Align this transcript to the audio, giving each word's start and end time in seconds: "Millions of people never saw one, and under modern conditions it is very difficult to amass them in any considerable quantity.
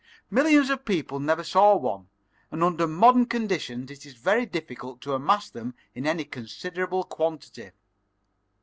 "Millions 0.31 0.71
of 0.71 0.83
people 0.83 1.19
never 1.19 1.43
saw 1.43 1.75
one, 1.77 2.07
and 2.49 2.63
under 2.63 2.87
modern 2.87 3.23
conditions 3.23 3.91
it 3.91 4.03
is 4.03 4.15
very 4.15 4.47
difficult 4.47 4.99
to 4.99 5.13
amass 5.13 5.47
them 5.51 5.75
in 5.93 6.07
any 6.07 6.25
considerable 6.25 7.03
quantity. 7.03 7.69